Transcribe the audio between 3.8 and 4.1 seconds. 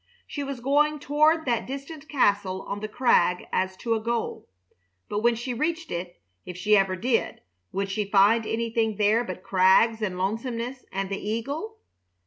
a